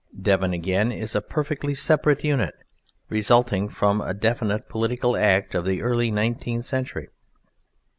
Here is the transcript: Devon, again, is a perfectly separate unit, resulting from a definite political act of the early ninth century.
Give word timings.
Devon, 0.19 0.51
again, 0.51 0.91
is 0.91 1.13
a 1.13 1.21
perfectly 1.21 1.75
separate 1.75 2.23
unit, 2.23 2.55
resulting 3.09 3.69
from 3.69 4.01
a 4.01 4.15
definite 4.15 4.67
political 4.67 5.15
act 5.15 5.53
of 5.53 5.63
the 5.63 5.83
early 5.83 6.09
ninth 6.09 6.41
century. 6.65 7.09